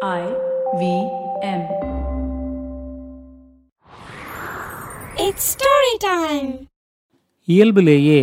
I 0.00 0.24
V 0.78 0.82
M. 1.42 1.62
It's 5.16 5.44
story 5.54 5.94
time. 6.00 6.50
இயல்பிலேயே 7.48 8.20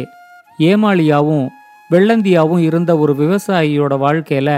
ஏமாளியாவும் 0.60 1.48
வெள்ளந்தியாவும் 1.90 2.62
இருந்த 2.68 2.98
ஒரு 2.98 3.16
விவசாயியோட 3.16 3.98
வாழ்க்கையில 3.98 4.52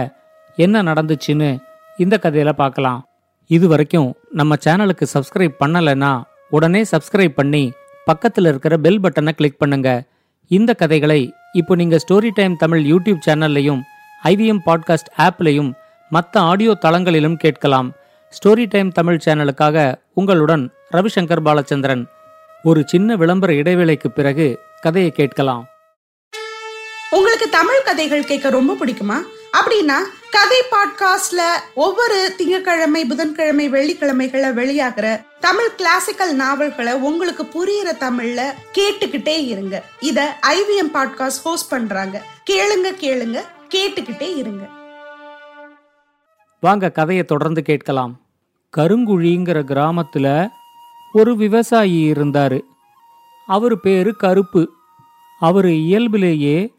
என்ன 0.57 0.83
நடந்துச்சுன்னு 0.83 1.49
இந்த 1.97 2.19
கதையில 2.23 2.53
பார்க்கலாம் 2.53 3.01
இது 3.49 3.67
வரைக்கும் 3.67 4.15
நம்ம 4.33 4.59
சேனலுக்கு 4.65 5.07
சப்ஸ்கிரைப் 5.13 5.57
பண்ணலைன்னா 5.59 6.11
உடனே 6.49 6.83
சப்ஸ்கிரைப் 6.91 7.35
பண்ணி 7.35 7.63
பக்கத்தில் 8.05 8.45
இருக்கிற 8.45 8.77
பெல் 8.77 9.01
பட்டனை 9.01 9.31
கிளிக் 9.31 9.59
பண்ணுங்க 9.59 9.89
இந்த 10.51 10.73
கதைகளை 10.73 11.21
இப்போ 11.53 11.75
நீங்க 11.75 11.99
ஸ்டோரி 12.05 12.33
டைம் 12.33 12.55
தமிழ் 12.55 12.85
யூடியூப் 12.85 13.25
சேனல்லையும் 13.25 13.83
ஐவிஎம் 14.23 14.63
பாட்காஸ்ட் 14.65 15.13
ஆப்லையும் 15.17 15.73
மற்ற 16.09 16.39
ஆடியோ 16.39 16.77
தளங்களிலும் 16.81 17.35
கேட்கலாம். 17.35 17.91
ஸ்டோரி 18.29 18.65
டைம் 18.69 18.91
தமிழ் 18.91 19.19
சேனலுக்காக 19.25 19.95
உங்களுடன் 20.13 20.71
ரவிசங்கர் 20.91 21.41
பாலச்சந்திரன். 21.45 22.05
ஒரு 22.63 22.83
சின்ன 22.85 23.15
விளம்பர 23.15 23.53
இடைவேளைக்கு 23.53 24.07
பிறகு 24.07 24.59
கதையை 24.81 25.11
கேட்கலாம். 25.11 25.67
உங்களுக்கு 27.09 27.49
தமிழ் 27.49 27.83
கதைகள் 27.83 28.25
கேட்க 28.25 28.49
ரொம்ப 28.49 28.73
பிடிக்குமா? 28.73 29.15
அப்படின்னா 29.57 29.97
கதை 30.31 30.61
பாட்காஸ்ட்ல 30.71 31.41
ஒவ்வொரு 31.75 32.33
திங்கட்கிழமை 32.37 33.05
புதன்கிழமை 33.05 33.69
வெள்ளிக்கிழமைகளை 33.69 34.53
வெளியாகிற 34.53 35.21
தமிழ் 35.39 35.75
கிளாசிக்கல் 35.77 36.35
நாவல்களை 36.35 36.93
உங்களுக்கு 36.93 37.43
புரியுற 37.43 38.03
தமிழ்ல 38.03 38.41
கேட்டுக்கிட்டே 38.73 39.45
இருங்க. 39.45 39.83
இத 39.99 40.37
ஐவிஎம் 40.41 40.95
பாட்காஸ்ட் 40.95 41.41
ஹோஸ்ட் 41.43 41.69
பண்றாங்க. 41.69 42.23
கேளுங்க 42.49 42.87
கேளுங்க 42.87 43.41
கேட்டுக்கிட்டே 43.75 44.35
இருங்க. 44.35 44.69
வாங்க 46.59 46.91
கதையை 46.91 47.25
தொடர்ந்து 47.25 47.61
கேட்கலாம். 47.61 48.19
கருங்குழிங்கிற 48.77 49.63
கிராமத்துல 49.63 50.47
ஒரு 51.13 51.35
விவசாயி 51.35 52.11
இருந்தாரு. 52.11 52.61
அவர் 53.47 53.79
பேரு 53.79 54.15
கருப்பு. 54.15 54.69
அவர் 55.39 55.67
இயல்பிலேயே 55.67 56.73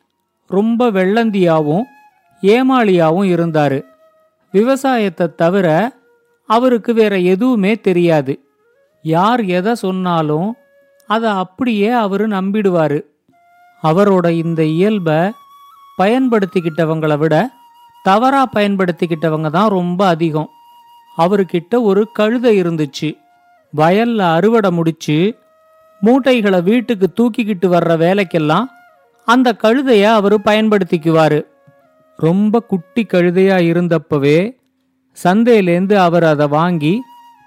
ரொம்ப 0.47 0.91
வெள்ளந்தியாவும் 0.91 1.83
ஏமாளியாவும் 2.42 3.28
இருந்தாரு. 3.28 3.83
விவசாயத்தை 4.50 5.34
தவிர 5.34 5.97
அவருக்கு 6.47 6.95
வேற 6.95 7.19
எதுவுமே 7.19 7.80
தெரியாது. 7.80 8.45
யார் 9.02 9.45
எதை 9.45 9.74
சொன்னாலும் 9.74 10.55
அதை 11.06 11.30
அப்படியே 11.30 11.89
அவர் 11.89 12.28
நம்பிடுவாரு. 12.28 13.02
அவரோட 13.83 14.28
இந்த 14.28 14.64
இயல்பை 14.64 15.33
பயன்படுத்திக்கிட்டவங்களை 15.98 17.19
விட 17.19 17.50
தவறா 18.02 18.48
பயன்படுத்திக்கிட்டவங்க 18.54 19.50
தான் 19.50 19.68
ரொம்ப 19.68 20.06
அதிகம். 20.06 20.50
அவர்கிட்ட 21.18 21.82
ஒரு 21.82 22.08
கழுதை 22.12 22.62
இருந்துச்சு. 22.62 23.08
வயல்ல 23.77 24.18
அறுவடை 24.36 24.70
முடிச்சு 24.70 25.38
மூட்டைகளை 26.02 26.62
வீட்டுக்கு 26.62 27.06
தூக்கிக்கிட்டு 27.14 27.66
வர்ற 27.66 27.92
வேலைக்கெல்லாம் 28.05 28.66
அந்த 29.24 29.56
கழுதைய 29.62 30.02
அவர் 30.02 30.36
பயன்படுத்திக்குவாரு. 30.40 31.40
ரொம்ப 32.16 32.60
குட்டி 32.60 33.06
கழுதையா 33.12 33.56
இருந்தப்பவே 33.70 34.38
சந்தையிலேந்து 35.24 35.94
அவர் 35.94 36.24
அதை 36.24 36.46
வாங்கி 36.46 37.00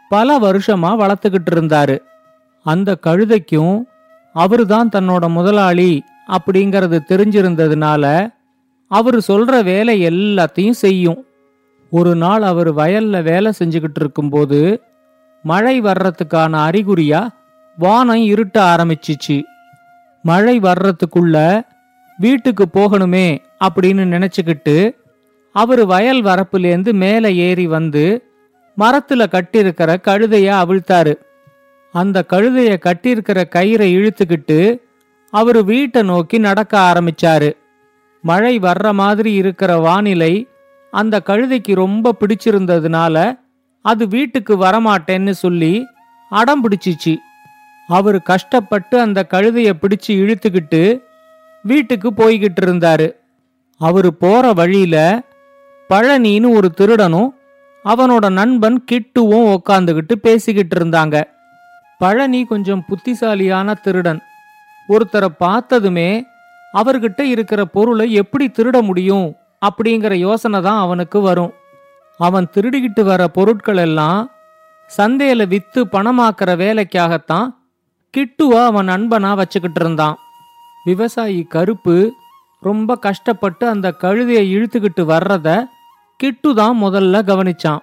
பல 0.10 0.38
வருஷமா 0.40 0.92
வளர்த்துக்கிட்டு 1.02 1.52
இருந்தாரு. 1.52 1.98
அந்த 2.66 2.98
கழுதைக்கும் 3.08 3.82
அவரு 4.36 4.68
தான் 4.68 4.90
தன்னோட 4.90 5.30
முதலாளி 5.30 6.04
அப்படிங்கறது 6.28 6.98
தெரிஞ்சிருந்ததுனால 7.10 8.06
அவர் 8.92 9.18
சொல்ற 9.28 9.64
வேலை 9.64 10.06
எல்லாத்தையும் 10.08 10.80
செய்யும். 10.84 11.26
ஒரு 11.90 12.16
நாள் 12.16 12.42
அவர் 12.42 12.76
வயல்ல 12.76 13.24
வேலை 13.24 13.52
செஞ்சுக்கிட்டு 13.60 14.00
இருக்கும்போது 14.00 14.82
மழை 15.44 15.82
வர்றதுக்கான 15.82 16.54
அறிகுறியா 16.68 17.28
வானம் 17.78 18.24
இருட்ட 18.24 18.58
ஆரம்பிச்சிச்சு. 18.62 19.38
மழை 20.24 20.60
வர்றதுக்குள்ள 20.60 21.62
வீட்டுக்கு 22.18 22.66
போகணுமே 22.74 23.40
அப்படின்னு 23.64 24.06
நினைச்சுக்கிட்டு 24.14 24.96
அவர் 25.52 25.86
வயல் 25.86 26.24
வரப்புலேருந்து 26.24 26.94
மேலே 26.94 27.36
ஏறி 27.36 27.68
வந்து 27.68 28.06
மரத்துல 28.78 29.26
கட்டியிருக்கிற 29.28 29.98
கழுதையை 30.08 30.52
அவிழ்த்தாரு. 30.62 31.14
அந்த 31.92 32.26
கழுதையை 32.30 32.78
கட்டியிருக்கிற 32.80 33.40
கயிறை 33.56 33.88
இழுத்துக்கிட்டு 33.98 34.80
அவர் 35.30 35.64
வீட்டை 35.64 36.02
நோக்கி 36.02 36.38
நடக்க 36.38 36.74
ஆரம்பிச்சாரு. 36.80 37.50
மழை 38.22 38.60
வர்ற 38.60 38.94
மாதிரி 38.94 39.34
இருக்கிற 39.34 39.78
வானிலை 39.78 40.48
அந்த 40.92 41.22
கழுதைக்கு 41.26 41.76
ரொம்ப 41.76 42.16
பிடிச்சிருந்ததுனால 42.20 43.40
அது 43.82 44.08
வீட்டுக்கு 44.08 44.58
வரமாட்டேன்னு 44.58 45.32
சொல்லி 45.32 45.88
அடம் 46.30 46.64
பிடிச்சிச்சு. 46.64 47.16
அவர் 47.88 48.22
கஷ்டப்பட்டு 48.22 49.00
அந்த 49.00 49.28
கழுதையை 49.30 49.74
பிடிச்சு 49.82 50.08
இழுத்துக்கிட்டு 50.08 51.02
வீட்டுக்கு 51.64 52.12
போய்கிட்டு 52.12 52.62
இருந்தாரு. 52.62 53.12
அவர் 53.78 54.18
போற 54.18 54.54
வழியில 54.54 55.24
பழனின்னு 55.90 56.50
ஒரு 56.50 56.72
திருடனும் 56.78 57.30
அவனோட 57.86 58.30
நண்பன் 58.30 58.84
கிட்டுவும் 58.92 59.58
உக்காந்துகிட்டு 59.58 60.16
பேசிக்கிட்டு 60.22 60.76
இருந்தாங்க. 60.80 61.24
பழனி 61.98 62.46
கொஞ்சம் 62.46 62.86
புத்திசாலியான 62.88 63.74
திருடன். 63.74 64.22
ஒருத்தரை 64.90 65.26
பார்த்ததுமே 65.26 66.26
அவர்கிட்ட 66.74 67.22
இருக்கிற 67.22 67.66
பொருளை 67.66 68.14
எப்படி 68.14 68.46
திருட 68.48 68.82
முடியும் 68.82 69.36
அப்படிங்கிற 69.66 70.14
யோசனை 70.14 70.62
தான் 70.62 70.80
அவனுக்கு 70.80 71.22
வரும். 71.22 71.54
அவன் 72.18 72.48
திருடிக்கிட்டு 72.56 73.04
வர 73.04 73.28
பொருட்கள் 73.28 73.78
எல்லாம் 73.78 74.32
சந்தையில 74.98 75.48
வித்து 75.48 75.82
பணமாக்குற 75.86 76.50
வேலைக்காகத்தான் 76.56 77.50
கிட்டுவா 78.18 78.66
அவன் 78.66 78.90
நண்பனா 78.90 79.36
வச்சுக்கிட்டு 79.36 79.80
இருந்தான். 79.82 80.18
விவசாயி 80.86 81.44
கருப்பு 81.44 82.14
ரொம்ப 82.60 82.96
கஷ்டப்பட்டு 82.96 83.70
அந்த 83.70 83.96
கழுதையை 84.02 84.44
இழுத்துக்கிட்டு 84.56 85.04
வர்றத 85.04 85.68
கிட்டு 86.16 86.54
தான் 86.54 86.82
முதல்ல 86.82 87.22
கவனிச்சான். 87.30 87.82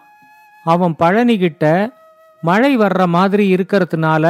அவன் 0.65 0.95
பழனிகிட்ட 0.99 1.93
மழை 2.43 2.77
வர்ற 2.79 3.07
மாதிரி 3.07 3.55
இருக்கிறதுனால 3.55 4.25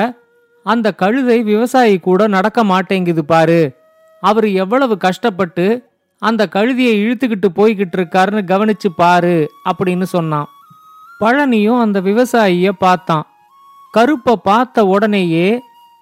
அந்த 0.62 0.92
கழுதை 0.92 1.42
விவசாயி 1.42 1.98
கூட 1.98 2.26
நடக்க 2.26 2.64
மாட்டேங்குது 2.64 3.24
பாரு 3.24 3.60
அவர் 4.20 4.48
எவ்வளவு 4.48 4.96
கஷ்டப்பட்டு 4.96 5.88
அந்த 6.18 6.48
கழுதியை 6.52 6.94
இழுத்துக்கிட்டு 7.04 7.48
போய்கிட்டு 7.54 7.96
இருக்காருன்னு 7.96 8.42
கவனிச்சு 8.42 8.88
பாரு 8.96 9.50
அப்படின்னு 9.64 10.02
சொன்னான். 10.02 10.46
பழனியும் 11.20 11.80
அந்த 11.80 12.00
விவசாயிய 12.00 12.68
பார்த்தான். 12.68 13.26
கருப்பை 13.98 14.32
பார்த்த 14.32 14.86
உடனேயே 14.86 15.60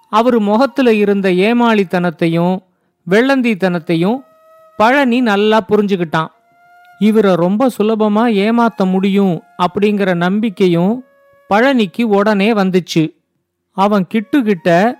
அவர் 0.09 0.39
முகத்துல 0.39 0.95
இருந்த 0.95 1.31
ஏமாளித்தனத்தையும் 1.31 2.59
வெள்ளந்தித்தனத்தையும் 3.11 4.25
பழனி 4.77 5.21
நல்லா 5.21 5.65
புரிஞ்சுக்கிட்டான். 5.69 6.27
இவரை 6.99 7.35
ரொம்ப 7.35 7.69
சுலபமா 7.79 8.25
ஏமாத்த 8.43 8.91
முடியும் 8.91 9.43
அப்படிங்கிற 9.59 10.15
நம்பிக்கையும் 10.15 11.05
பழனிக்கு 11.55 12.03
உடனே 12.03 12.53
வந்துச்சு. 12.53 13.15
அவன் 13.73 14.07
கிட்டுக்கிட்ட 14.15 14.93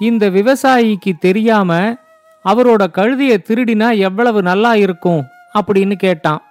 இந்த 0.00 0.30
விவசாயிக்கு 0.30 1.18
தெரியாம 1.18 1.96
அவரோட 2.44 2.82
கழுதைய 2.94 3.34
திருடினா 3.48 3.98
எவ்வளவு 3.98 4.42
நல்லா 4.42 4.74
இருக்கும் 4.74 5.24
அப்படின்னு 5.54 5.94
கேட்டான். 5.94 6.42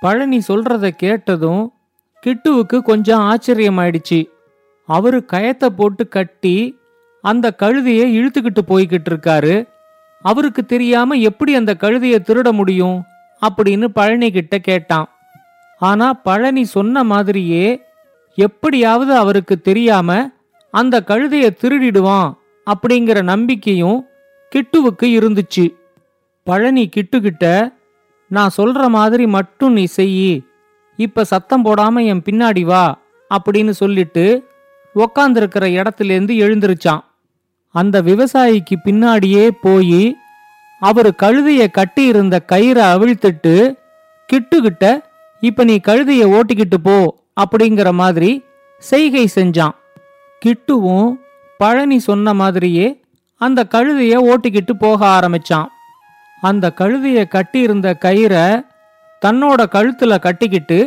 பழனி 0.00 0.38
சொல்றத 0.48 0.88
கேட்டதும் 0.88 1.72
கிட்டுவுக்கு 2.26 2.78
கொஞ்சம் 2.78 3.20
ஆச்சரியமாயிடுச்சு. 3.20 4.20
அவரு 4.86 5.24
கயத்தை 5.32 5.66
போட்டு 5.66 6.08
கட்டி 6.08 6.78
அந்த 7.20 7.54
கழுதையை 7.58 8.06
இழுத்துக்கிட்டு 8.18 8.62
போய்கிட்டு 8.68 9.08
இருக்காரு. 9.08 9.68
அவருக்கு 10.22 10.66
தெரியாம 10.66 11.14
எப்படி 11.14 11.54
அந்த 11.54 11.76
கழுதையை 11.80 12.18
திருட 12.18 12.52
முடியும் 12.52 13.02
அப்படின்னு 13.42 13.84
பழனி 13.84 14.30
கிட்ட 14.30 14.58
கேட்டான். 14.58 15.08
ஆனா 15.78 16.12
பழனி 16.12 16.64
சொன்ன 16.64 17.04
மாதிரியே 17.04 17.82
எப்படியாவது 18.34 19.14
அவருக்கு 19.14 19.60
தெரியாம 19.60 20.30
அந்த 20.70 21.02
கழுதையை 21.06 21.50
திருடிடுவான் 21.60 22.34
அப்படிங்கிற 22.66 23.22
நம்பிக்கையும் 23.22 24.06
கிட்டுவுக்கு 24.52 25.06
இருந்துச்சு. 25.18 25.74
பழனி 26.46 26.88
கிட்டுக்கிட்ட 26.96 27.46
நான் 28.30 28.54
சொல்ற 28.56 28.88
மாதிரி 28.88 29.26
மட்டும் 29.26 29.72
நீ 29.72 29.84
செய் 29.84 30.44
இப்ப 30.96 31.24
சத்தம் 31.24 31.64
போடாம 31.64 32.04
என் 32.04 32.22
பின்னாடி 32.30 32.62
வா 32.62 32.84
அப்படின்னு 33.30 33.70
சொல்லிட்டு 33.70 34.24
உக்காந்துருக்கிற 34.94 35.64
இடத்துலேருந்து 35.80 36.34
எழுந்திருச்சான். 36.44 37.02
அந்த 37.74 38.02
விவசாயிக்கு 38.02 38.76
பின்னாடியே 38.84 39.50
போய் 39.60 40.16
அவர் 40.80 41.10
கழுதைய 41.22 41.70
கட்டி 41.70 42.04
இருந்த 42.04 42.36
கயிறை 42.52 42.84
அவிழ்த்துட்டு 42.94 43.54
கிட்டுக்கிட்ட 44.28 44.84
இப்ப 45.40 45.64
நீ 45.64 45.80
கழுதைய 45.88 46.24
ஓட்டிக்கிட்டு 46.36 46.78
போ 46.82 46.96
அப்படிங்கிற 47.40 47.92
மாதிரி 47.92 48.30
செய்கை 48.90 49.24
செஞ்சான். 49.34 49.74
கிட்டுவும் 50.42 51.10
பழனி 51.60 51.98
சொன்ன 51.98 52.34
மாதிரியே 52.34 52.88
அந்த 53.40 53.66
கழுதைய 53.70 54.14
ஓட்டிக்கிட்டு 54.30 54.74
போக 54.78 55.00
ஆரம்பிச்சான். 55.06 55.68
அந்த 56.40 56.72
கழுதைய 56.76 57.20
கட்டியிருந்த 57.28 57.88
கயிறை 58.04 58.46
தன்னோட 59.22 59.60
கழுத்துல 59.74 60.18
கட்டிக்கிட்டு 60.18 60.78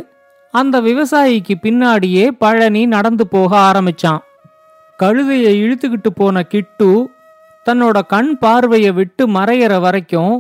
அந்த 0.54 0.76
விவசாயிக்கு 0.82 1.56
பின்னாடியே 1.62 2.26
பழனி 2.44 2.86
நடந்து 2.86 3.28
போக 3.28 3.52
ஆரம்பிச்சான். 3.68 4.22
கழுதையை 5.00 5.52
இழுத்துக்கிட்டு 5.64 6.10
போன 6.16 6.44
கிட்டு 6.44 6.90
தன்னோட 7.66 7.98
கண் 8.08 8.38
பார்வையை 8.38 8.92
விட்டு 8.92 9.24
மறையிற 9.28 9.80
வரைக்கும் 9.80 10.36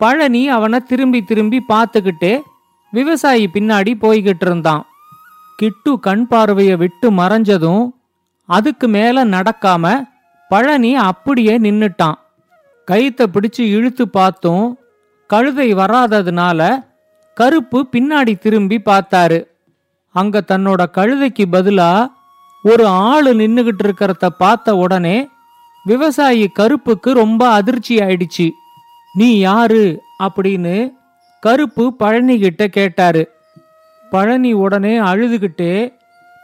பழனி 0.00 0.42
அவனை 0.48 0.78
திரும்பி 0.80 1.20
திரும்பி 1.22 1.60
பார்த்துக்கிட்டே 1.68 2.34
விவசாயி 2.92 3.44
பின்னாடி 3.54 3.92
போய்கிட்டு 4.00 4.46
இருந்தான். 4.48 4.82
கிட்டு 5.56 5.92
கண் 6.00 6.26
பார்வையை 6.26 6.76
விட்டு 6.76 7.06
மறைஞ்சதும் 7.10 7.84
அதுக்கு 8.48 8.86
மேல 8.88 9.24
நடக்காம 9.24 9.84
பழனி 10.48 10.94
அப்படியே 10.94 11.58
நின்னுட்டான். 11.58 12.14
கயித்தை 12.90 13.26
பிடிச்சு 13.26 13.60
இழுத்து 13.60 14.08
பார்த்தும். 14.08 14.78
கழுதை 15.26 15.74
வராததுனால 15.74 16.84
கருப்பு 17.34 17.88
பின்னாடி 17.92 18.38
திரும்பி 18.38 18.80
பார்த்தாரு. 18.84 19.46
அங்க 20.14 20.42
தன்னோட 20.48 20.82
கழுதைக்கு 20.92 21.44
பதிலா 21.52 22.06
ஒரு 22.62 22.86
ஆளு 22.86 23.34
நின்னுகிட்டு 23.34 23.82
இருக்கிறத 23.84 24.26
பார்த்த 24.26 24.76
உடனே 24.76 25.28
விவசாயி 25.84 26.50
கருப்புக்கு 26.58 27.10
ரொம்ப 27.12 27.48
அதிர்ச்சி 27.48 27.96
ஆயிடுச்சு. 27.96 28.50
நீ 29.14 29.38
யாரு? 29.38 30.02
அப்படின்னு 30.22 30.92
கருப்பு 31.40 31.94
பழனி 31.94 32.38
கிட்ட 32.38 32.68
கேட்டாரு. 32.68 33.30
பழனி 34.10 34.52
உடனே 34.52 34.98
அழுதுகிட்டே 34.98 35.94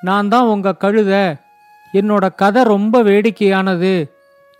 நான் 0.00 0.28
தான் 0.28 0.44
உங்க 0.44 0.76
கழுத. 0.80 1.40
என்னோட 1.92 2.34
கதை 2.34 2.62
ரொம்ப 2.62 3.02
வேடிக்கையானது. 3.02 4.10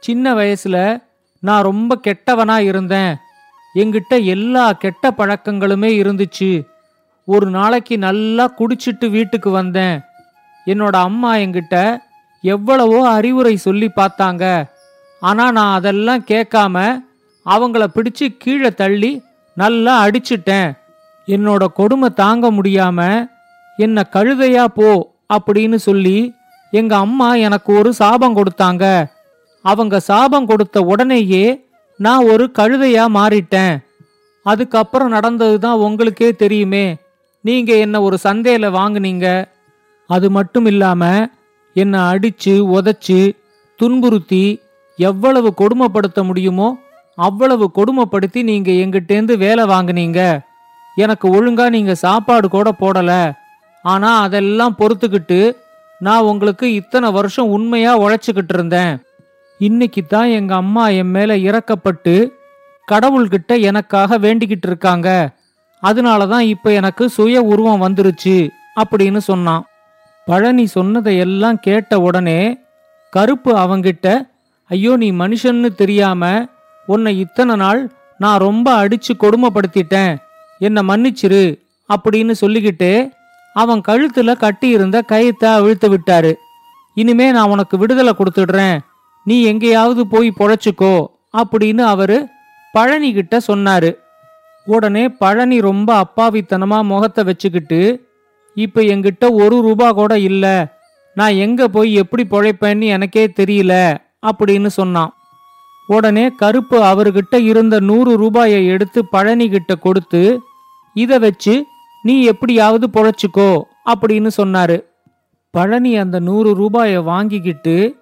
சின்ன 0.00 0.34
வயசுல 0.34 1.02
நான் 1.40 1.62
ரொம்ப 1.62 2.00
கெட்டவனா 2.06 2.58
இருந்தேன். 2.58 3.16
என்கிட்ட 3.74 4.24
எல்லா 4.24 4.72
கெட்ட 4.72 5.10
பழக்கங்களுமே 5.10 5.90
இருந்துச்சு. 6.02 6.66
ஒரு 7.24 7.50
நாளைக்கு 7.50 7.98
நல்லா 7.98 8.54
குடிச்சிட்டு 8.58 9.10
வீட்டுக்கு 9.10 9.50
வந்தேன். 9.50 10.00
என்னோட 10.66 10.90
அம்மா 10.90 11.34
என்கிட்ட 11.34 11.98
எவ்வளவோ 12.42 13.10
அறிவுரை 13.10 13.56
சொல்லி 13.56 13.90
பார்த்தாங்க. 13.96 14.64
ஆனா 15.20 15.50
நான் 15.50 15.74
அதெல்லாம் 15.74 16.24
கேட்காம 16.24 17.02
அவங்கள 17.46 17.84
பிடிச்சு 17.94 18.36
கீழே 18.38 18.70
தள்ளி 18.74 19.22
நல்லா 19.54 20.06
அடிச்சிட்டேன். 20.06 20.78
என்னோட 21.26 21.66
கொடுமை 21.74 22.08
தாங்க 22.08 22.50
முடியாம 22.50 23.28
என்ன 23.76 24.06
கழுதையா 24.12 24.64
போ 24.64 25.14
அப்படின்னு 25.34 25.74
சொல்லி 25.74 26.34
எங்க 26.70 26.96
அம்மா 26.96 27.34
எனக்கு 27.34 27.70
ஒரு 27.78 27.90
சாபம் 27.92 28.36
கொடுத்தாங்க. 28.36 28.84
அவங்க 29.64 30.00
சாபம் 30.00 30.46
கொடுத்த 30.46 30.82
உடனேயே 30.82 31.44
நான் 31.96 32.28
ஒரு 32.32 32.50
கழுதையா 32.58 33.04
மாறிட்டேன். 33.16 33.74
அதுக்கப்புறம் 34.42 35.08
நடந்தது 35.08 35.58
தான் 35.58 35.82
உங்களுக்கே 35.86 36.28
தெரியுமே. 36.32 36.96
நீங்க 37.44 37.74
என்ன 37.74 37.96
ஒரு 38.02 38.18
சந்தையில 38.24 38.66
வாங்குனீங்க? 38.78 39.26
அது 40.06 40.30
மட்டும் 40.30 40.66
இல்லாம 40.66 41.02
என்னை 41.76 42.00
அடிச்சு 42.00 42.54
உதச்சு 42.76 43.20
துன்புறுத்தி 43.80 44.44
எவ்வளவு 44.96 45.54
கொடுமைப்படுத்த 45.56 46.22
முடியுமோ 46.22 46.68
அவ்வளவு 47.14 47.70
கொடுமைப்படுத்தி 47.76 48.40
நீங்க 48.42 48.70
எங்கிட்டேந்து 48.82 49.34
வேலை 49.38 49.64
வாங்குனீங்க. 49.64 50.20
எனக்கு 50.96 51.26
ஒழுங்கா 51.34 51.66
நீங்க 51.68 51.94
சாப்பாடு 51.94 52.48
கூட 52.48 52.70
போடல. 52.80 53.32
ஆனா 53.84 54.10
அதெல்லாம் 54.20 54.78
பொறுத்துக்கிட்டு 54.78 55.40
நான் 56.06 56.28
உங்களுக்கு 56.30 56.66
இத்தனை 56.74 57.08
வருஷம் 57.10 57.52
உண்மையா 57.56 57.92
உழைச்சுக்கிட்டு 58.02 58.54
இருந்தேன். 58.56 58.92
இன்னைக்கு 59.60 60.02
தான் 60.06 60.28
எங்க 60.38 60.52
அம்மா 60.54 60.84
என் 61.00 61.12
மேல 61.16 61.36
இறக்கப்பட்டு 61.48 62.14
கடவுள்கிட்ட 62.88 63.52
எனக்காக 63.60 64.18
வேண்டிக்கிட்டு 64.18 64.68
இருக்காங்க. 64.70 65.08
அதனால 65.82 66.26
தான் 66.26 66.46
இப்ப 66.54 66.72
எனக்கு 66.80 67.04
சுய 67.08 67.42
உருவம் 67.52 67.84
வந்துருச்சு 67.86 68.36
அப்படின்னு 68.82 69.20
சொன்னான். 69.30 69.62
பழனி 70.26 70.64
சொன்னதை 70.76 71.14
எல்லாம் 71.26 71.60
கேட்ட 71.60 72.00
உடனே 72.00 72.40
கருப்பு 73.12 73.52
அவங்கிட்ட 73.56 74.08
ஐயோ 74.70 74.92
நீ 74.96 75.08
மனுஷன்னு 75.12 75.68
தெரியாம 75.74 76.24
உன்னை 76.86 77.12
இத்தனை 77.18 77.54
நாள் 77.56 77.80
நான் 78.20 78.42
ரொம்ப 78.46 78.66
அடிச்சு 78.82 79.12
கொடுமைப்படுத்திட்டேன். 79.22 80.12
என்னை 80.60 80.82
மன்னிச்சிரு 80.90 81.44
அப்படின்னு 81.90 82.34
சொல்லிக்கிட்டு 82.40 82.90
அவன் 83.62 83.80
கழுத்துல 83.88 84.30
கட்டியிருந்த 84.36 84.96
கயித்தை 85.12 85.48
அவிழ்த்து 85.58 85.88
விட்டாரு. 85.92 86.32
இனிமே 86.96 87.26
நான் 87.36 87.52
உனக்கு 87.54 87.76
விடுதலை 87.78 88.12
கொடுத்துடுறேன். 88.16 88.76
நீ 89.26 89.36
எங்கேயாவது 89.42 90.02
போய் 90.06 90.28
பொழைச்சிக்கோ 90.38 90.94
அப்படின்னு 91.40 91.82
அவரு 91.94 92.18
பழனி 92.74 93.08
கிட்ட 93.12 93.34
சொன்னாரு. 93.48 93.90
உடனே 94.66 95.04
பழனி 95.22 95.56
ரொம்ப 95.68 95.90
அப்பாவித்தனமா 96.02 96.78
முகத்தை 96.90 97.22
வச்சுக்கிட்டு 97.24 97.80
இப்ப 98.56 98.82
என்கிட்ட 98.92 99.24
ஒரு 99.42 99.56
ரூபா 99.66 99.88
கூட 99.92 100.12
இல்ல. 100.28 100.44
நான் 101.16 101.40
எங்க 101.44 101.60
போய் 101.74 101.90
எப்படி 102.02 102.22
பொழைப்பேன்னு 102.30 102.86
எனக்கே 102.96 103.24
தெரியல 103.38 103.74
அப்படின்னு 104.28 104.70
சொன்னான். 104.78 105.12
உடனே 105.88 106.24
கருப்பு 106.40 106.76
அவர்கிட்ட 106.90 107.36
இருந்த 107.50 107.76
நூறு 107.88 108.12
ரூபாயை 108.22 108.60
எடுத்து 108.74 109.00
பழனி 109.14 109.46
கிட்ட 109.48 109.72
கொடுத்து 109.76 110.22
இதை 110.96 111.18
வச்சு 111.18 111.54
நீ 112.02 112.22
எப்படியாவது 112.22 112.86
பொழைச்சிக்கோ 112.86 113.62
அப்படின்னு 113.84 114.30
சொன்னாரு. 114.36 114.84
பழனி 115.50 115.96
அந்த 115.96 116.18
நூறு 116.18 116.54
ரூபாயை 116.54 116.98
வாங்கிக்கிட்டு 116.98 117.96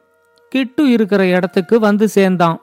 கிட்டு 0.48 0.90
இருக்கிற 0.90 1.26
இடத்துக்கு 1.26 1.80
வந்து 1.80 2.08
சேர்ந்தான். 2.08 2.60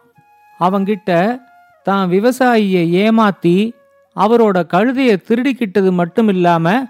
அவங்கிட்ட 0.59 1.39
தான் 1.83 2.09
விவசாயியை 2.09 2.83
ஏமாத்தி 3.05 3.71
அவரோட 4.15 4.57
கழுதைய 4.73 5.15
திருடிக்கிட்டது 5.27 5.91
மட்டும் 5.91 6.27
இல்லாம 6.27 6.83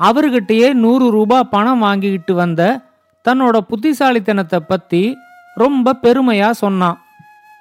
அவர்கிட்டயே 0.00 0.72
நூறு 0.72 1.10
ரூபாய் 1.10 1.50
பணம் 1.50 1.78
வாங்கிக்கிட்டு 1.78 2.34
வந்த 2.34 2.80
தன்னோட 3.28 3.58
புத்திசாலித்தனத்தை 3.58 4.60
பத்தி 4.60 5.16
ரொம்ப 5.54 5.96
பெருமையா 6.02 6.50
சொன்னான். 6.50 6.98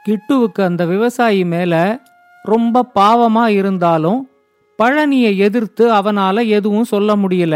கிட்டுவுக்கு 0.05 0.61
அந்த 0.61 0.85
விவசாயி 0.85 1.45
மேல 1.45 1.99
ரொம்ப 2.43 2.85
பாவமா 2.95 3.47
இருந்தாலும் 3.47 4.30
பழனியை 4.81 5.31
எதிர்த்து 5.37 5.83
அவனால 5.93 6.47
எதுவும் 6.47 6.83
சொல்ல 6.83 7.15
முடியல. 7.15 7.55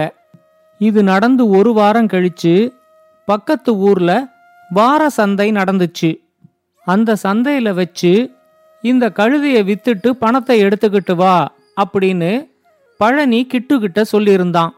இது 0.81 1.03
நடந்து 1.03 1.49
ஒரு 1.49 1.73
வாரம் 1.73 2.07
கழிச்சு 2.07 2.53
பக்கத்து 3.25 3.71
ஊர்ல 3.75 4.11
வார 4.69 5.09
சந்தை 5.09 5.51
நடந்துச்சு. 5.51 6.09
அந்த 6.87 7.15
சந்தையில 7.23 7.73
வச்சு 7.73 8.11
இந்த 8.83 9.05
கழுதையை 9.09 9.61
வித்துட்டு 9.69 10.09
பணத்தை 10.09 10.63
எடுத்துக்கிட்டு 10.63 11.15
வா 11.15 11.35
அப்படின்னு 11.81 12.31
பழனி 12.97 13.47
கிட்டுகிட்ட 13.53 14.03
சொல்லியிருந்தான். 14.11 14.73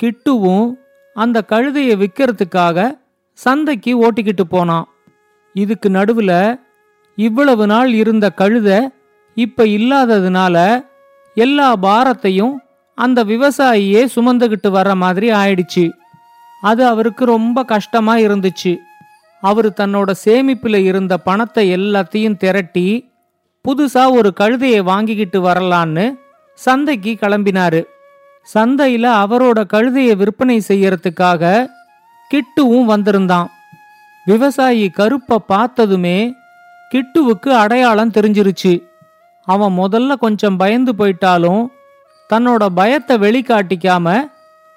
கிட்டுவும் 0.00 0.66
அந்த 1.14 1.44
கழுதையை 1.48 1.94
விற்கிறதுக்காக 2.02 2.98
சந்தைக்கு 3.32 3.92
ஓட்டிக்கிட்டு 3.98 4.44
போனான். 4.48 4.88
இதுக்கு 5.52 5.88
நடுவுல 5.88 6.32
இவ்வளவு 7.18 7.66
நாள் 7.66 7.92
இருந்த 7.92 8.32
கழுத 8.36 8.70
இப்ப 9.36 9.64
இல்லாததுனால 9.64 10.56
எல்லா 11.34 11.76
பாரத்தையும் 11.76 12.54
அந்த 12.94 13.24
விவசாயியே 13.24 14.02
சுமந்துகிட்டு 14.14 14.68
வர்ற 14.68 14.94
மாதிரி 14.94 15.30
ஆயிடுச்சு. 15.30 15.90
அது 16.60 16.86
அவருக்கு 16.86 17.24
ரொம்ப 17.24 17.62
கஷ்டமா 17.62 18.16
இருந்துச்சு. 18.16 18.76
அவர் 19.40 19.68
தன்னோட 19.68 20.14
சேமிப்பில் 20.24 20.76
இருந்த 20.76 21.18
பணத்தை 21.18 21.74
எல்லாத்தையும் 21.76 22.36
திரட்டி 22.36 23.12
புதுசா 23.68 24.10
ஒரு 24.10 24.32
கழுதையை 24.40 24.82
வாங்கிக்கிட்டு 24.82 25.42
வரலான்னு 25.42 26.14
சந்தைக்கு 26.54 27.16
கிளம்பினாரு. 27.20 27.84
சந்தையில 28.54 29.06
அவரோட 29.24 29.64
கழுதையை 29.72 30.16
விற்பனை 30.16 30.62
செய்யறதுக்காக 30.68 31.66
கிட்டுவும் 32.30 32.84
வந்திருந்தான். 32.84 33.50
விவசாயி 34.24 34.90
கருப்பை 34.98 35.36
பார்த்ததுமே 35.46 36.34
கிட்டுவுக்கு 36.94 37.48
அடையாளம் 37.48 38.10
தெரிஞ்சிருச்சு. 38.10 38.82
அவன் 39.46 39.78
முதல்ல 39.78 40.12
கொஞ்சம் 40.16 40.56
பயந்து 40.56 40.92
போயிட்டாலும் 40.98 41.62
தன்னோட 42.30 42.66
பயத்தை 42.66 43.18
வெளிக்காட்டிக்காம 43.18 44.30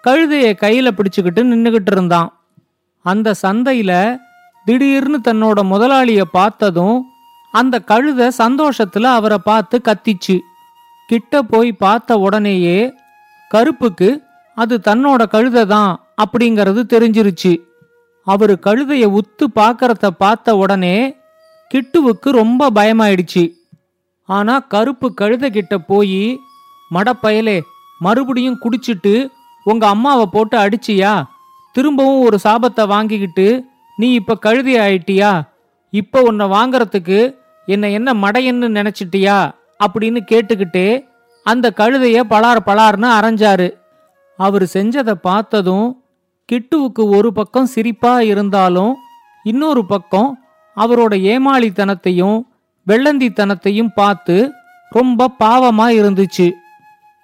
கழுதையை 0.03 0.51
கையில 0.63 0.87
பிடிச்சுக்கிட்டு 0.97 1.41
நின்னுகிட்டு 1.51 1.91
இருந்தான். 1.91 2.29
அந்த 3.01 3.33
சந்தையில 3.41 4.19
திடீர்னு 4.65 5.17
தன்னோட 5.23 5.63
முதலாளிய 5.63 6.21
பார்த்ததும் 6.31 6.97
அந்த 7.51 7.81
கழுத 7.87 8.29
சந்தோஷத்துல 8.37 9.03
அவரை 9.03 9.37
பார்த்து 9.43 9.81
கத்திச்சு. 9.87 10.39
கிட்ட 11.07 11.41
போய் 11.41 11.71
பார்த்த 11.71 12.17
உடனேயே 12.17 12.93
கருப்புக்கு 13.53 14.09
அது 14.53 14.79
தன்னோட 14.85 15.27
கழுதை 15.27 15.65
தான் 15.65 15.91
அப்படிங்கிறது 16.23 16.81
தெரிஞ்சிருச்சு. 16.93 17.53
அவரு 18.23 18.59
கழுதைய 18.65 19.05
உத்து 19.19 19.45
பார்க்கறத 19.55 20.07
பார்த்த 20.07 20.55
உடனே 20.57 20.97
கிட்டுவுக்கு 21.71 22.29
ரொம்ப 22.31 22.69
பயமாயிடுச்சு. 22.69 23.43
ஆனா 24.27 24.59
கருப்பு 24.59 25.13
கழுதை 25.13 25.49
கிட்ட 25.49 25.77
போய் 25.77 26.39
மடப்பயலே 26.91 27.61
மறுபடியும் 27.99 28.59
குடிச்சிட்டு 28.61 29.13
உங்க 29.63 29.87
அம்மாவை 29.87 30.25
போட்டு 30.31 30.57
அடிச்சியா? 30.57 31.23
திரும்பவும் 31.73 32.23
ஒரு 32.23 32.39
சாபத்தை 32.43 32.87
வாங்கிக்கிட்டு 32.87 33.65
நீ 33.97 34.13
இப்ப 34.13 34.35
கழுதி 34.35 34.75
ஆயிட்டியா? 34.77 35.31
இப்ப 35.89 36.21
உன்னை 36.21 36.45
வாங்கறதுக்கு 36.47 37.35
என்னை 37.65 37.93
என்ன 37.93 38.13
மடையன்னு 38.13 38.67
நினைச்சிட்டியா? 38.77 39.51
அப்படின்னு 39.87 40.19
கேட்டுக்கிட்டே 40.31 40.87
அந்த 41.43 41.73
கழுதைய 41.75 42.19
பலார் 42.29 42.61
பலார்னு 42.65 43.09
அரைஞ்சாரு. 43.19 43.67
அவர் 44.37 44.63
செஞ்சதை 44.63 45.11
பார்த்ததும் 45.11 46.03
கிட்டுவுக்கு 46.51 47.15
ஒரு 47.15 47.33
பக்கம் 47.33 47.65
சிரிப்பா 47.65 48.21
இருந்தாலும் 48.21 48.95
இன்னொரு 49.43 49.85
பக்கம் 49.85 50.43
அவரோட 50.75 51.13
ஏமாளித்தனத்தையும் 51.33 52.47
வெள்ளந்தித்தனத்தையும் 52.87 53.93
பார்த்து 53.95 54.51
ரொம்ப 54.89 55.31
பாவமா 55.39 55.91
இருந்துச்சு 55.91 56.51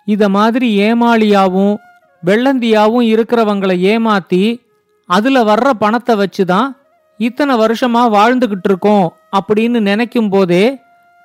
இத 0.05 0.29
மாதிரி 0.29 0.79
ஏமாளியாவும் 0.79 1.77
வெள்ளந்தியாவும் 2.25 3.01
இருக்கிறவங்களை 3.01 3.77
ஏமாத்தி 3.83 4.61
அதுல 5.05 5.43
வர்ற 5.43 5.69
பணத்தை 5.69 6.15
வச்சுதான் 6.15 6.77
இத்தனை 7.17 7.55
வருஷமா 7.55 8.11
வாழ்ந்துகிட்டு 8.11 8.63
இருக்கோம் 8.63 9.13
அப்படின்னு 9.31 9.79
நினைக்கும் 9.79 10.29
போதே 10.29 10.79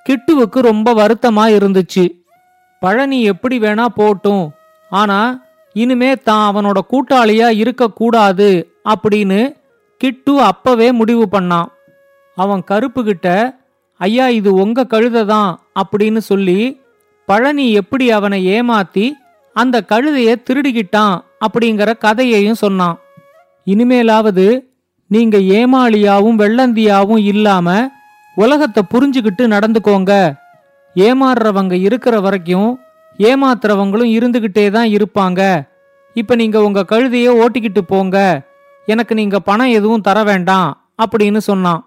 கிட்டுவுக்கு 0.08 0.58
ரொம்ப 0.58 0.94
வருத்தமா 0.94 1.46
இருந்துச்சு 1.46 2.08
பழனி 2.80 3.22
எப்படி 3.22 3.58
வேணா 3.58 3.86
போட்டும் 3.96 4.48
ஆனா 4.90 5.46
இனிமே 5.72 6.16
தான் 6.16 6.54
அவனோட 6.54 6.78
கூட்டாளியா 6.92 7.48
இருக்கக்கூடாது 7.48 8.76
அப்படின்னு 8.84 9.56
கிட்டு 9.98 10.40
அப்பவே 10.40 10.92
முடிவு 10.92 11.28
பண்ணான். 11.32 11.66
அவன் 12.34 12.62
கருப்புகிட்ட 12.70 13.57
ஐயா 13.98 14.28
இது 14.28 14.54
உங்க 14.54 14.84
கழுதை 14.84 15.24
தான் 15.24 15.60
அப்படின்னு 15.80 16.18
சொல்லி 16.18 16.80
பழனி 17.26 17.72
எப்படி 17.72 18.10
அவனை 18.10 18.60
ஏமாத்தி 18.60 19.10
அந்த 19.52 19.84
கழுதைய 19.88 20.34
திருடிக்கிட்டான் 20.50 21.20
அப்படிங்கிற 21.46 21.98
கதையையும் 21.98 22.62
சொன்னான். 22.64 22.98
இனிமேலாவது 23.64 24.66
நீங்க 25.06 25.38
ஏமாளியாவும் 25.38 26.38
வெள்ளந்தியாவும் 26.38 27.16
இல்லாம 27.16 27.90
உலகத்தை 28.34 28.82
புரிஞ்சுக்கிட்டு 28.94 29.44
நடந்துக்கோங்க. 29.46 30.12
ஏமாறுறவங்க 30.96 31.72
இருக்கிற 31.72 32.20
வரைக்கும் 32.20 32.80
ஏமாத்துறவங்களும் 33.18 34.14
இருந்துகிட்டே 34.18 34.70
தான் 34.70 34.88
இருப்பாங்க. 34.88 35.68
இப்ப 36.14 36.34
நீங்க 36.34 36.62
உங்க 36.62 36.84
கழுதைய 36.88 37.28
ஓட்டிக்கிட்டு 37.42 37.78
போங்க. 37.78 38.46
எனக்கு 38.86 39.14
நீங்க 39.14 39.38
பணம் 39.38 39.66
எதுவும் 39.66 40.00
தர 40.00 40.24
வேண்டாம் 40.24 40.68
அப்படின்னு 41.04 41.36
சொன்னான். 41.36 41.82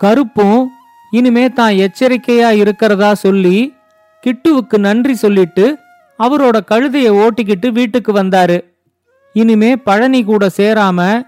கருப்பும் 0.00 0.73
இனிமே 1.18 1.48
தான் 1.48 1.72
எச்சரிக்கையா 1.72 2.50
இருக்கிறதா 2.50 3.14
சொல்லி 3.14 3.74
கிட்டுவுக்கு 4.24 4.78
நன்றி 4.78 5.14
சொல்லிட்டு 5.14 5.78
அவரோட 6.18 6.56
கழுதைய 6.70 7.08
ஓட்டிக்கிட்டு 7.24 7.68
வீட்டுக்கு 7.68 8.12
வந்தாரு. 8.12 8.58
இனிமே 9.32 9.76
பழனி 9.76 10.24
கூட 10.24 10.50
சேராம 10.56 11.24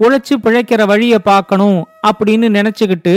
உழைச்சு 0.00 0.34
பிழைக்கிற 0.42 0.86
வழிய 0.86 1.18
பார்க்கணும் 1.18 1.86
அப்படின்னு 2.06 2.48
நினைச்சுக்கிட்டு 2.58 3.14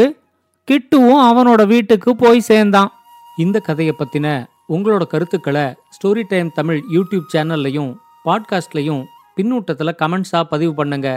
கிட்டுவும் 0.68 1.24
அவனோட 1.30 1.68
வீட்டுக்கு 1.68 2.16
போய் 2.16 2.40
சேர்ந்தான். 2.40 2.92
இந்த 3.38 3.60
கதையை 3.60 3.96
பத்தின 4.00 4.46
உங்களோட 4.70 5.04
கருத்துக்களை 5.04 5.66
ஸ்டோரி 5.96 6.24
டைம் 6.28 6.52
தமிழ் 6.56 6.82
யூடியூப் 6.94 7.28
சேனல்லையும் 7.34 7.92
பாட்காஸ்ட்லையும் 8.26 9.04
பின்னூட்டத்தில் 9.38 10.00
கமெண்ட்ஸாக 10.02 10.44
பதிவு 10.44 10.74
பண்ணுங்க. 10.74 11.10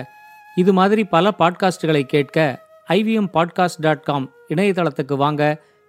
இது 0.56 0.72
மாதிரி 0.72 1.04
பல 1.04 1.32
பாட்காஸ்டுகளை 1.38 2.02
கேட்க 2.02 2.61
ஐவிஎம் 2.87 3.29
பாட்காஸ்ட் 3.33 3.79
டாட் 3.79 4.03
காம் 4.03 4.25
இணையதளத்துக்கு 4.49 5.15
வாங்க 5.17 5.43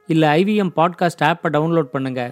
இல்ல 0.07 0.37
ஐவிஎம் 0.37 0.73
பாட்காஸ்ட் 0.77 1.25
ஆப்பை 1.31 1.51
டவுன்லோட் 1.57 1.95
பண்ணுங்க 1.97 2.23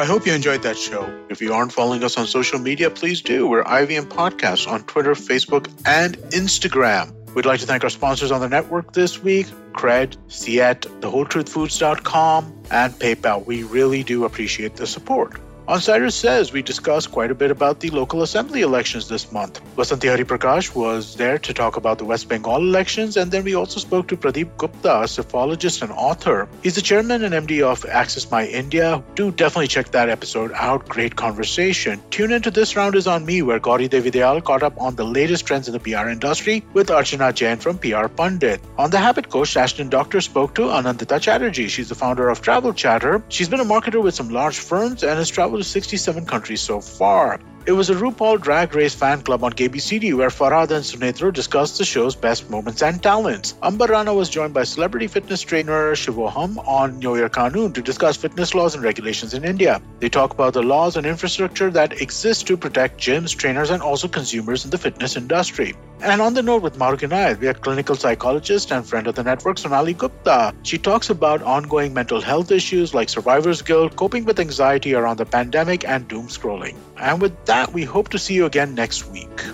I 0.00 0.06
hope 0.06 0.26
you 0.26 0.32
enjoyed 0.32 0.62
that 0.62 0.78
show. 0.78 1.00
If 1.28 1.40
you 1.40 1.52
aren't 1.52 1.72
following 1.72 2.04
us 2.04 2.16
on 2.16 2.26
social 2.28 2.60
media, 2.60 2.88
please 2.88 3.20
do. 3.20 3.48
We're 3.48 3.64
IVM 3.78 4.04
Podcast 4.04 4.70
on 4.72 4.84
Twitter, 4.84 5.14
Facebook, 5.14 5.64
and 5.84 6.12
Instagram. 6.40 7.06
We'd 7.34 7.46
like 7.46 7.58
to 7.58 7.66
thank 7.66 7.82
our 7.82 7.90
sponsors 7.90 8.30
on 8.30 8.40
the 8.40 8.48
network 8.48 8.92
this 8.92 9.22
week 9.22 9.48
Cred, 9.72 10.16
Ciet, 10.28 10.80
TheWholeTruthFoods.com, 11.00 12.52
and 12.70 12.94
PayPal. 12.94 13.44
We 13.44 13.64
really 13.64 14.02
do 14.04 14.24
appreciate 14.24 14.76
the 14.76 14.86
support. 14.86 15.40
On 15.65 15.79
Cider 15.79 16.09
Says, 16.09 16.51
we 16.51 16.61
discussed 16.61 17.13
quite 17.13 17.31
a 17.31 17.35
bit 17.35 17.49
about 17.49 17.79
the 17.79 17.89
local 17.89 18.21
assembly 18.21 18.63
elections 18.63 19.07
this 19.07 19.31
month. 19.31 19.61
Vasanti 19.77 20.09
Hari 20.09 20.25
Prakash 20.25 20.75
was 20.75 21.15
there 21.15 21.39
to 21.39 21.53
talk 21.53 21.77
about 21.77 21.97
the 21.97 22.03
West 22.03 22.27
Bengal 22.27 22.57
elections, 22.57 23.15
and 23.15 23.31
then 23.31 23.45
we 23.45 23.55
also 23.55 23.79
spoke 23.79 24.09
to 24.09 24.17
Pradeep 24.17 24.49
Gupta, 24.57 24.91
a 24.91 25.03
psephologist 25.03 25.81
and 25.81 25.93
author. 25.93 26.49
He's 26.63 26.75
the 26.75 26.81
chairman 26.81 27.23
and 27.23 27.33
MD 27.33 27.61
of 27.61 27.85
Access 27.85 28.29
My 28.29 28.45
India. 28.45 29.01
Do 29.15 29.31
definitely 29.31 29.69
check 29.69 29.91
that 29.91 30.09
episode 30.09 30.51
out. 30.53 30.89
Great 30.89 31.15
conversation. 31.15 32.01
Tune 32.09 32.33
into 32.33 32.51
This 32.51 32.75
Round 32.75 32.95
is 32.95 33.07
on 33.07 33.25
Me, 33.25 33.41
where 33.41 33.59
Gauri 33.59 33.87
Devidayal 33.87 34.43
caught 34.43 34.63
up 34.63 34.79
on 34.81 34.97
the 34.97 35.05
latest 35.05 35.45
trends 35.45 35.69
in 35.69 35.73
the 35.73 35.79
PR 35.79 36.09
industry 36.09 36.61
with 36.73 36.89
Archana 36.89 37.33
Jain 37.33 37.55
from 37.55 37.77
PR 37.77 38.09
Pundit. 38.09 38.59
On 38.77 38.89
The 38.89 38.97
Habit 38.99 39.29
Coach, 39.29 39.55
Ashton 39.55 39.87
Doctor 39.87 40.19
spoke 40.19 40.55
to 40.55 40.63
Anandita 40.63 41.21
Chatterjee. 41.21 41.69
She's 41.69 41.87
the 41.87 41.95
founder 41.95 42.27
of 42.27 42.41
Travel 42.41 42.73
Chatter. 42.73 43.23
She's 43.29 43.47
been 43.47 43.61
a 43.61 43.65
marketer 43.65 44.03
with 44.03 44.13
some 44.13 44.27
large 44.27 44.59
firms 44.59 45.03
and 45.03 45.17
has 45.17 45.29
traveled 45.29 45.52
to 45.57 45.63
67 45.63 46.25
countries 46.25 46.61
so 46.61 46.79
far. 46.79 47.39
It 47.65 47.71
was 47.71 47.89
a 47.89 47.95
RuPaul 47.95 48.41
Drag 48.41 48.75
Race 48.75 48.93
fan 48.93 49.21
club 49.21 49.41
on 49.41 49.53
KBCD 49.53 50.13
where 50.17 50.27
Farhad 50.27 50.71
and 50.71 50.83
Sunetro 50.83 51.31
discussed 51.31 51.77
the 51.77 51.85
show's 51.85 52.13
best 52.13 52.49
moments 52.49 52.83
and 52.83 53.01
talents. 53.01 53.53
Ambarana 53.63 54.13
was 54.13 54.29
joined 54.29 54.53
by 54.53 54.63
celebrity 54.63 55.07
fitness 55.07 55.41
trainer 55.41 55.93
Shivoham 55.93 56.57
on 56.67 56.99
New 56.99 57.15
Year 57.15 57.29
Kanun 57.29 57.73
to 57.73 57.81
discuss 57.81 58.17
fitness 58.17 58.53
laws 58.53 58.75
and 58.75 58.83
regulations 58.83 59.33
in 59.33 59.45
India. 59.45 59.81
They 59.99 60.09
talk 60.09 60.33
about 60.33 60.51
the 60.53 60.61
laws 60.61 60.97
and 60.97 61.05
infrastructure 61.05 61.71
that 61.71 62.01
exist 62.01 62.47
to 62.47 62.57
protect 62.57 62.99
gyms, 62.99 63.33
trainers, 63.33 63.69
and 63.69 63.81
also 63.81 64.09
consumers 64.09 64.65
in 64.65 64.71
the 64.71 64.77
fitness 64.77 65.15
industry. 65.15 65.73
And 66.03 66.21
on 66.21 66.33
the 66.33 66.43
note 66.43 66.61
with 66.61 66.77
Maruk 66.77 66.99
Inayat, 66.99 67.39
we 67.39 67.47
are 67.47 67.53
clinical 67.53 67.95
psychologist 67.95 68.73
and 68.73 68.85
friend 68.85 69.07
of 69.07 69.15
the 69.15 69.23
network, 69.23 69.57
Sonali 69.57 69.93
Gupta. 69.93 70.53
She 70.63 70.77
talks 70.77 71.09
about 71.09 71.41
ongoing 71.41 71.93
mental 71.93 72.19
health 72.19 72.51
issues 72.51 72.93
like 72.93 73.07
survivor's 73.07 73.61
guilt, 73.61 73.95
coping 73.95 74.25
with 74.25 74.37
anxiety 74.37 74.93
around 74.95 75.15
the 75.15 75.25
pandemic, 75.25 75.87
and 75.87 76.05
doom 76.09 76.27
scrolling. 76.27 76.75
And 76.97 77.21
with 77.21 77.45
that, 77.45 77.71
we 77.71 77.85
hope 77.85 78.09
to 78.09 78.19
see 78.19 78.33
you 78.33 78.45
again 78.45 78.75
next 78.75 79.09
week. 79.11 79.45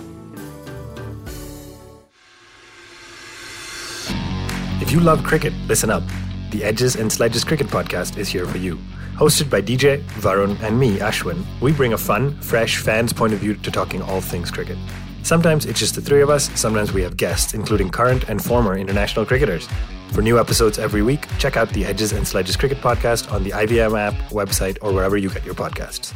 If 4.82 4.90
you 4.90 4.98
love 4.98 5.22
cricket, 5.22 5.52
listen 5.68 5.88
up. 5.88 6.02
The 6.50 6.64
Edges 6.64 6.96
and 6.96 7.12
Sledges 7.12 7.44
Cricket 7.44 7.68
Podcast 7.68 8.18
is 8.18 8.28
here 8.28 8.44
for 8.44 8.58
you. 8.58 8.76
Hosted 9.14 9.48
by 9.48 9.62
DJ, 9.62 10.02
Varun, 10.18 10.60
and 10.62 10.80
me, 10.80 10.98
Ashwin, 10.98 11.44
we 11.60 11.70
bring 11.70 11.92
a 11.92 11.98
fun, 11.98 12.34
fresh 12.40 12.78
fan's 12.78 13.12
point 13.12 13.34
of 13.34 13.38
view 13.38 13.54
to 13.54 13.70
talking 13.70 14.02
all 14.02 14.20
things 14.20 14.50
cricket. 14.50 14.78
Sometimes 15.22 15.66
it's 15.66 15.78
just 15.78 15.94
the 15.94 16.00
three 16.00 16.22
of 16.22 16.30
us, 16.30 16.50
sometimes 16.58 16.92
we 16.92 17.02
have 17.02 17.16
guests, 17.16 17.54
including 17.54 17.90
current 17.90 18.28
and 18.28 18.42
former 18.42 18.76
international 18.76 19.24
cricketers. 19.24 19.68
For 20.12 20.22
new 20.22 20.38
episodes 20.40 20.78
every 20.78 21.02
week, 21.02 21.26
check 21.38 21.56
out 21.56 21.68
the 21.70 21.84
Edges 21.84 22.12
and 22.12 22.26
Sledges 22.26 22.56
Cricket 22.56 22.78
Podcast 22.78 23.30
on 23.32 23.44
the 23.44 23.50
IVM 23.50 23.98
app, 23.98 24.14
website, 24.30 24.78
or 24.82 24.92
wherever 24.92 25.16
you 25.16 25.30
get 25.30 25.44
your 25.44 25.54
podcasts. 25.54 26.12